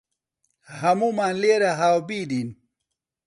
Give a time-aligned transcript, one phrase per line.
[0.81, 2.49] هەموومان لێرە هاوبیرین.